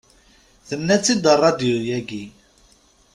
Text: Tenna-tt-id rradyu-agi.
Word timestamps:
Tenna-tt-id 0.67 1.25
rradyu-agi. 1.39 2.23